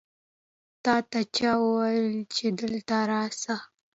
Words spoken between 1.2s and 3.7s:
چا وویل چې دلته راسه؟